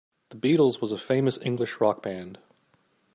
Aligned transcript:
The 0.29 0.35
Beatles 0.35 0.81
was 0.81 0.91
a 0.91 0.97
famous 0.97 1.37
English 1.43 1.79
rock 1.79 2.01
band. 2.01 2.39